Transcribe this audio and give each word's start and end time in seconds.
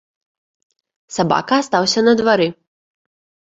Сабака 1.17 1.55
астаўся 1.65 1.99
на 2.09 2.17
двары. 2.25 2.51